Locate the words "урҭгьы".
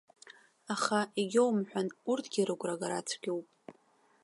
2.09-2.41